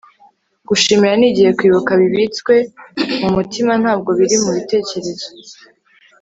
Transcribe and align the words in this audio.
gushimira 0.69 1.13
ni 1.17 1.25
igihe 1.31 1.49
kwibuka 1.57 1.91
bibitswe 2.01 2.53
mu 3.21 3.29
mutima 3.35 3.71
ntabwo 3.81 4.09
biri 4.19 4.35
mu 4.43 4.49
bitekerezo 4.55 5.27